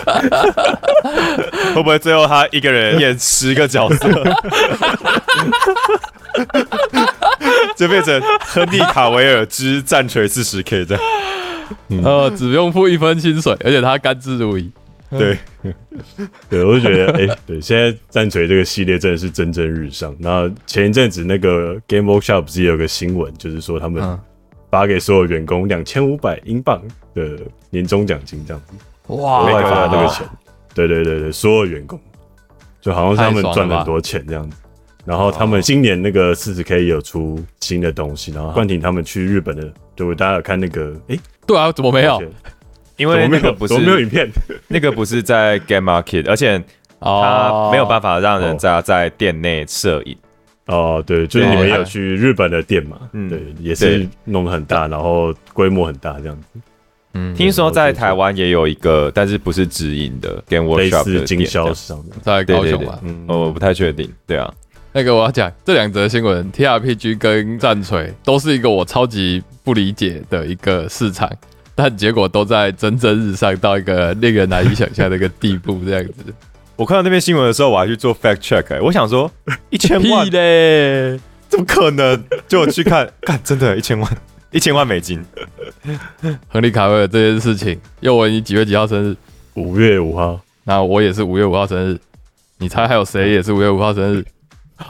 [1.74, 3.16] 会不会最后他一个人演
[3.50, 4.08] 十个角色，
[7.76, 11.02] 就变成亨利卡维尔之战锤四十 K 这样？
[12.04, 14.70] 呃，只用付一分薪水，而且他甘之如饴。
[15.10, 15.36] 对，
[16.48, 20.14] 对，我就觉得，哎，对，现在战锤这个系列真的是蒸蒸日上。
[20.20, 24.16] 然后前一阵子那个 Game Workshop 不是有个新闻，就是说他们
[24.70, 26.80] 发给所有员工两千五百英镑
[27.14, 27.38] 的
[27.70, 28.74] 年终奖金，这样子，
[29.14, 30.24] 哇，额外发那个钱。
[30.72, 31.98] 对对对对，所有员工
[32.80, 34.56] 就好像他们赚很多钱这样子，
[35.04, 40.94] 然后他们今年那个四十 K 有出新的东西，然后冠廷他们去日本的，对，大家有看那个？
[41.08, 42.22] 哎，对啊，怎么没有？
[42.96, 44.28] 因为那个不是没有影片，
[44.68, 46.62] 那个不是在 Game Market，而且
[47.00, 50.16] 他没有办法让人家在店内摄影。
[50.66, 52.98] 哦，对，就是你们有去日本的店嘛？
[53.12, 56.60] 嗯，对，也是弄得很大，然后规模很大这样子。
[57.14, 62.98] 嗯，听说在台湾也有一个，但是不是直营的，Game Workshop 的经销商在高雄吧？
[63.02, 64.08] 嗯，我不太确定。
[64.26, 64.52] 对啊，
[64.92, 71.28] 那个我要讲这两则新闻，T R P G 跟战锤都是一个我超级不理解的一个市场，
[71.74, 75.80] 但结果都在蒸蒸日上，到一个令人难以想象的一个地步。
[75.84, 76.32] 这样子，
[76.76, 79.30] 我看到那篇新闻的时候，我还去做 fact check，我想说
[79.70, 81.18] 一千万嘞，
[81.48, 82.22] 怎么可能？
[82.46, 84.16] 就我去看， 看真的，一千万。
[84.52, 85.24] 一千万美金，
[86.48, 87.78] 亨利卡维尔这件事情。
[88.00, 89.16] 又问你几月几号生日？
[89.54, 90.40] 五月五号。
[90.64, 91.98] 那我也是五月五号生日。
[92.58, 94.24] 你猜还有谁也是五月五号生日？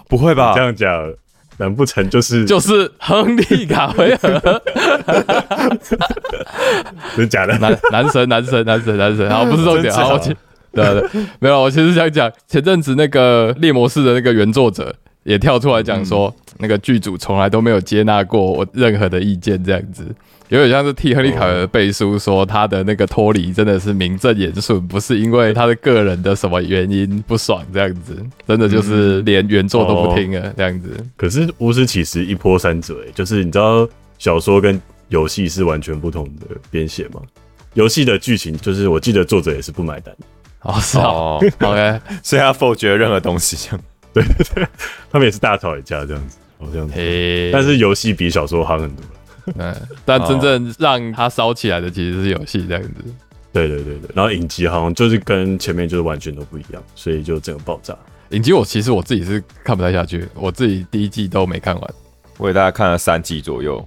[0.08, 0.54] 不会吧？
[0.54, 1.12] 这样讲，
[1.58, 4.40] 难不成就是就是亨利卡维尔？
[7.14, 7.58] 真的假的？
[7.58, 9.28] 男男神男神男神男神。
[9.30, 9.92] 好，不是重点。
[9.92, 10.18] 好，我
[10.72, 11.60] 对对，没有。
[11.62, 14.94] 我其实想讲，前阵子那个猎魔士的那个原作者。
[15.24, 20.06] 也跳出来讲说，那个剧组从来都没有接纳过我任何的意见，这样子。
[20.48, 28.16] 有点像是替亨利凯尔背书，说他的那个脱离真的是名正言顺，不是因为他的个人的什么原因不爽这样子，
[28.48, 30.90] 真的就是连原作都不听了这样子。
[31.16, 37.20] 可是巫师其实一波三折，就是你知道小说跟游戏是完全不同的编写吗？
[37.74, 40.12] 游戏的剧情就是我记得作者也是不买单，
[40.62, 43.84] 哦是哦，OK， 所以他否决任何东西这样。
[44.14, 44.68] 对对 对，
[45.10, 46.88] 他们也是大吵一架这样子，好像。
[46.88, 49.04] 嘿，但是游戏比小说好很多。
[49.56, 52.90] 嗯，但真正让它烧起来的其实是游戏这样子。
[53.52, 57.96] 对对对对，然后影集好像就是跟前面就是完全都不一样，所以就整个爆炸。
[58.30, 61.94] 影集我其实我自己是看不太下去，我自己第一季都没看完。
[62.36, 63.84] 我给大家看了三季左右，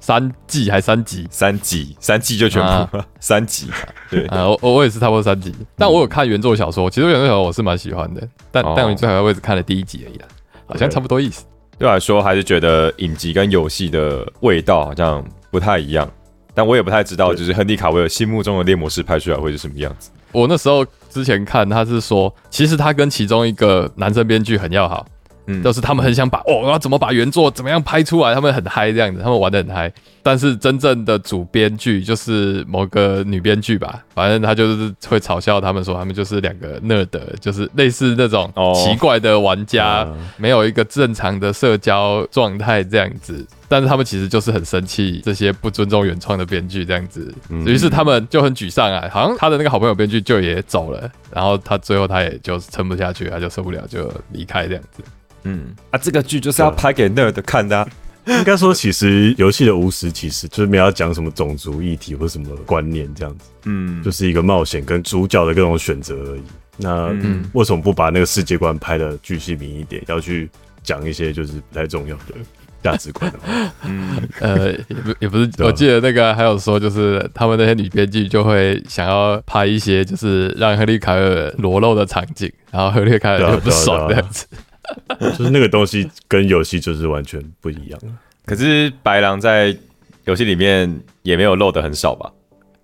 [0.00, 1.26] 三季还三集？
[1.30, 3.68] 三集，三季就全部了， 三集。
[4.10, 10.26] 对，啊，我我也是差不多三集，但我有看原作小说，其实原作小说我是蛮喜欢的，但但我最好我只看了第一集而已啦，
[10.66, 11.44] 好像差不多意思。
[11.78, 16.10] 对我来说，还是觉得影集跟游戏的味道好像不太一样，
[16.54, 20.10] 但我也不太知道，就是亨利卡维尔心目中的猎魔师拍出来会是什么样子。
[20.32, 25.06] 我那时候之前看，他是说，其实他跟其中一个男生编剧很要好。
[25.46, 29.92] 嗯，就是他们很想把哦，要怎么把原作怎么样拍出来，他们很嗨这样子，他们玩的很嗨。
[30.26, 37.06] 但是真正的主编剧就是某个女编剧吧，反正她就是会嘲笑他们说，他们就是两个 nerd，
[37.38, 40.04] 就是类似那种奇怪的玩家，
[40.36, 43.46] 没有一个正常的社交状态这样子。
[43.68, 47.32] 但是他们其实就是很生气这些不尊重原创的编剧这样子，
[47.64, 55.04] 于是他们就很沮丧啊，好像他的那个好朋友编剧就也走了，然后他最后他也就撑不下去，他就受不了就离开这样子。
[55.44, 57.86] 嗯啊，这个剧就是要拍给 nerd 看的。
[58.38, 63.50] 应该说，其实游戏的无实其实就是没有讲什么种族议题或什么观念这样子。
[63.64, 66.42] 嗯，就是一个冒险跟主角的各种选择而已。
[66.76, 67.08] 那
[67.52, 70.02] 为什么不把那个世界观拍的巨细明一点？
[70.08, 70.50] 要去
[70.82, 72.34] 讲一些就是不太重要的
[72.82, 73.32] 价值观？
[73.84, 84.46] 嗯，呃，也不也不是，我记得那个还有说，就是他们那些女编剧就会想要拍一些就是让赫利凯尔裸露的场景，然后赫利凯尔就不爽这样子。
[85.36, 88.00] 就是那个东西跟游戏就是完全不一样。
[88.44, 89.76] 可是白狼在
[90.24, 92.30] 游戏里面也没有漏的很少吧？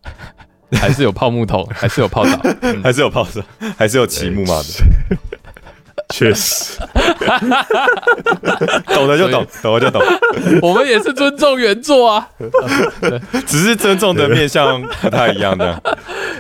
[0.73, 2.41] 还是有泡木桶，还是有泡澡，
[2.83, 3.41] 还是有泡澡，
[3.77, 5.17] 还是有骑木马的。
[6.09, 6.79] 确实，
[8.87, 10.03] 懂的就懂，懂的就懂。
[10.61, 12.29] 我们也是尊重原作啊，
[13.47, 15.83] 只是尊重的面向不太一样的。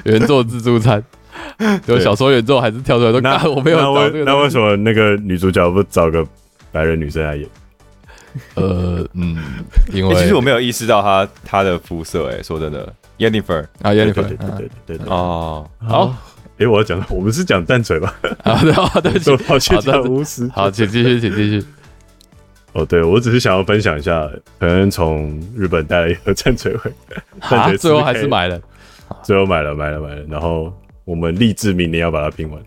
[0.04, 1.02] 原作自助餐。
[1.86, 3.78] 有小说原作还是跳出来都那我没有
[4.24, 6.26] 那为什么那个女主角不找个
[6.70, 7.48] 白人女生来演？
[8.54, 9.36] 呃嗯，
[9.92, 13.62] 因为其实我没有意识到她她的肤色哎，说真的，Jennifer。
[13.82, 15.68] 啊，Jennifer 对对对对哦。
[15.86, 16.16] 好，
[16.58, 18.14] 哎我要讲我们是讲淡水吧？
[18.42, 18.58] 啊
[19.02, 21.64] 对对，抱歉讲巫师，好请继续请继续。
[22.72, 24.26] 哦对，我只是想要分享一下，
[24.58, 26.90] 可能从日本带了一个战锤回
[27.50, 28.58] 来，最后还是买了，
[29.22, 30.72] 最后买了买了买了，然后。
[31.04, 32.60] 我们立志明年要把它拼完。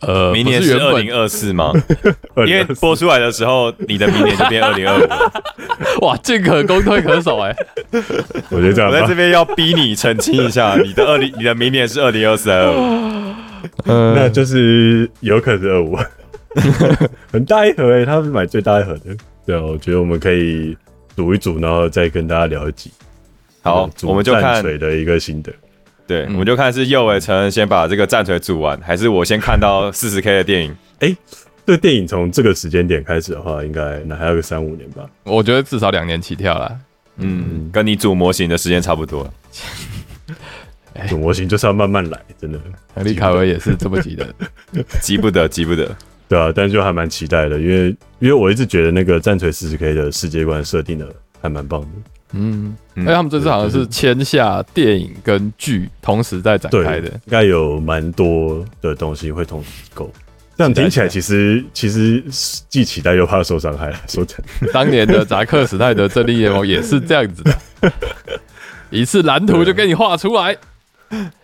[0.00, 1.72] 呃，明年是二零二四吗？
[2.46, 5.06] 因为播出来的时候，你的明年就变二零二五。
[6.06, 7.54] 哇，进可攻退可守哎！
[8.48, 13.34] 我觉得这样，我在这边要逼你澄清一下，你的二零， 你的明年是二零二四二五。
[13.84, 15.98] 那就是有可能是二五，
[17.30, 19.14] 很大一盒哎，他是买最大一盒的。
[19.44, 20.74] 对啊，我觉得我们可以
[21.14, 22.90] 组一组，然后再跟大家聊一集。
[23.60, 25.52] 好，我们就看水的一个心得。
[26.10, 30.76] 对，我们就看是右尾成先把这个战锤组完，还是我先看到 四十 K 的电影？
[30.98, 31.16] 哎，
[31.64, 35.08] 这个电影从这个时间点开始的话，应该那还有个三五年吧？
[35.22, 36.76] 我觉得至少两年起跳啦。
[37.18, 39.32] 嗯，跟你组模型的时间差不多。
[41.08, 42.58] 组模型就是要慢慢来，真的。
[42.92, 44.26] 亨利卡维也是这么急的，
[45.00, 45.96] 急不得，急不得。
[46.28, 51.06] 对啊，但就还蛮期待的，因为因为我一直觉得那个战锤四十 K 的世界观设定的
[51.40, 51.86] 还蛮棒的。
[52.32, 60.10] 嗯，哎，他们这次好像是签下电影跟剧同时在展开的，应该有蛮多的东西会同时购。
[60.56, 62.22] 这样听起来，其实其实
[62.68, 63.92] 既期待又怕受伤害。
[64.06, 64.38] 说真，
[64.72, 67.92] 当年的扎克史泰德《正义联盟》也是这样子的，
[68.90, 70.56] 一次蓝图就给你画出来。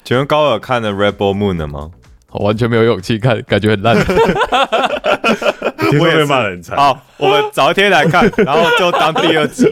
[0.05, 1.91] 请问高尔看了《Red Bull Moon》了吗？
[2.31, 3.97] 我完全没有勇气看，感觉很烂。
[5.99, 6.77] 我也骂人惨。
[6.77, 9.65] 好，我们早一天来看，然后就当第二集。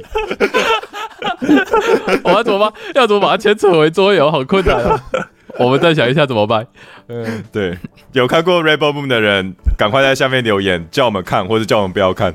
[2.25, 2.73] 我要怎么办？
[2.95, 4.31] 要怎么把它牵扯回桌游？
[4.31, 5.01] 好困难啊！
[5.59, 6.67] 我们再想一下怎么办。
[7.09, 7.79] 嗯，对，
[8.13, 12.35] 有看过《Rebel Moon》的人，赶快在下面留言，叫我们看，或者叫我们不要看。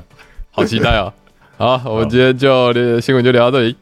[0.50, 1.12] 好期待哦！
[1.58, 3.76] 好，我们今天就新闻就聊到这里。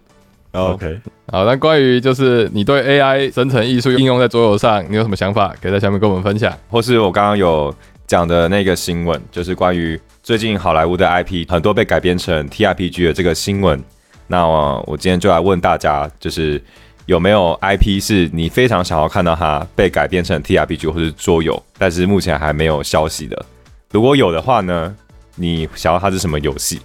[0.52, 0.98] OK，
[1.30, 1.44] 好。
[1.44, 5.54] 那关于就是你对 AI 生成艺术应用在桌游上，你有什么想法？
[5.62, 6.52] 可以在下面跟我们分享。
[6.68, 7.72] 或是我刚刚有
[8.06, 13.80] 讲的那个新闻，就是关于最近好莱坞的 IP 很多被改编成 TRPG 的这个新闻。
[14.28, 16.62] 那我今天就来问大家，就是
[17.06, 23.46] 有没有 IP 是你非常想要看到它被改编成 TRPG 或是桌游，但是目前还没有消息的？
[23.90, 24.94] 如果有的话呢，
[25.34, 26.80] 你想要它是什么游戏？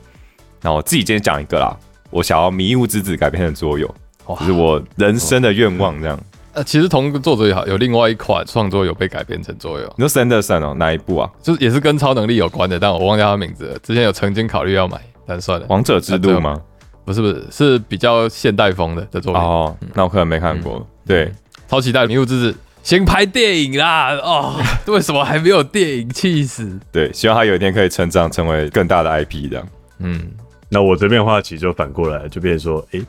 [0.61, 1.77] 那我自己今天讲一个啦，
[2.09, 3.93] 我想要《迷雾之子》改编成桌游，
[4.39, 6.17] 就是我人生的愿望这样。
[6.53, 11.29] 呃，其实同一个作者也好，有另外一款创作有被改编成桌游，你说 Sanderson 哦，哪一部啊？
[11.41, 13.79] 就是也是跟超能力有关的，但我忘掉他名字了。
[13.79, 15.65] 之前有曾经考虑要买，但算了。
[15.67, 16.61] 王者之路吗？
[17.05, 19.75] 不是不是，是比较现代风的的作品哦。
[19.93, 20.85] 那我可能没看过。
[21.05, 21.31] 对，
[21.67, 22.51] 超期待《迷雾之子》
[22.81, 24.13] 先拍电影啦！
[24.15, 24.55] 哦，
[24.87, 26.09] 为什么还没有电影？
[26.09, 26.79] 气死！
[26.91, 29.67] 对，希望他有一天可以成长成为更大的 IP 这样。
[29.99, 30.31] 嗯，
[30.69, 33.01] 那我这边的话，其实就反过来，就变成说，哎，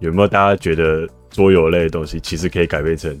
[0.00, 3.18] 有没有大家觉得桌游类的东西，其实可以改编成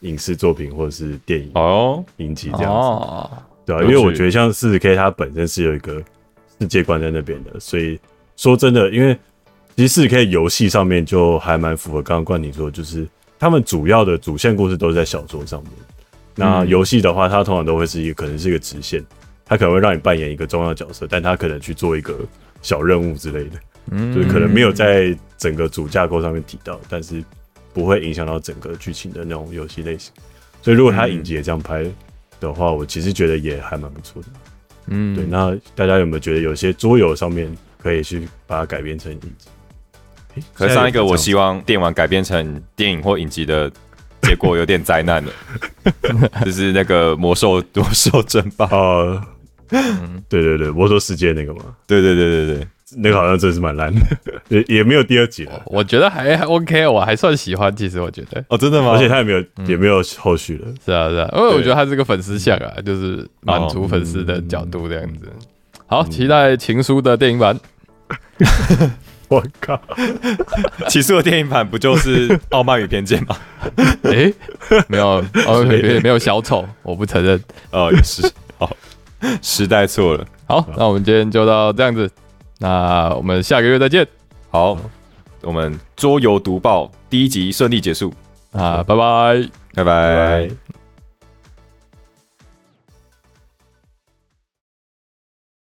[0.00, 6.02] 影视作品或者是电影哦，影集这样子，对啊，因为我觉得像四十 K 它本身是有一个
[6.60, 7.98] 世界观在那边的，所以
[8.36, 9.18] 说真的，因为
[9.76, 13.06] 其实四十 K 游戏上面就还蛮符合刚刚冠廷说，就是
[13.38, 15.72] 他们主要的主线故事都是在小说上面。
[16.36, 19.04] 那游戏的话，它通常都会是一个可能是一个直线，
[19.44, 22.16] 它可能会让你扮演一个重要角色，但它可能去做一个
[22.62, 23.58] 小任务之类的，
[23.90, 27.22] 嗯，就是可能没有在整个主架构上面提到，但是
[27.72, 30.12] 不会影响到整个剧情的那种游戏类型。
[30.62, 31.84] 所以如果它影集也这样拍
[32.38, 34.28] 的话，我其实觉得也还蛮不错的。
[34.86, 35.24] 嗯，对。
[35.24, 39.48] 那大家有没有觉得有些桌游上面可以去把它改编成影集？
[40.52, 43.70] 可上一个我希望电玩改编成电影或影集的。
[44.26, 45.30] 结果有点灾难了，
[46.46, 49.22] 就是那个魔兽魔兽争霸啊，
[50.30, 52.66] 对对对，魔兽世界那个嘛，对对对对对，
[52.96, 54.00] 那个好像真是蛮烂的，
[54.48, 55.62] 也 也没有第二集了。
[55.66, 57.76] 我觉得还 OK，我还算喜欢。
[57.76, 58.92] 其实我觉得哦，真的吗？
[58.92, 60.68] 而且他也没有也没有后续了。
[60.82, 65.28] 是啊是啊，因为我觉得他是个粉丝像啊，就是满足粉丝的角度这样子。
[65.84, 67.60] 好，期待情书的电影版。
[69.34, 69.80] 我靠！
[70.88, 73.36] 起诉的电影版不就是《傲慢与偏见》吗？
[74.04, 74.32] 哎，
[74.88, 75.64] 没有， 哦，
[76.02, 77.42] 没有小丑，我不承认。
[77.70, 78.70] 哦，也是，好，
[79.42, 80.26] 时代错了。
[80.46, 82.10] 好，那我们今天就到这样子，
[82.58, 84.06] 那我们下个月再见。
[84.50, 84.78] 好，
[85.42, 88.12] 我们桌游读报第一集顺利结束
[88.52, 90.83] 啊，拜拜，拜拜。